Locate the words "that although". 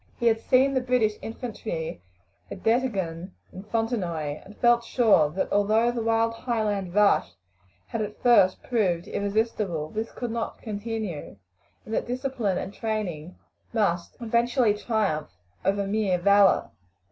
5.29-5.91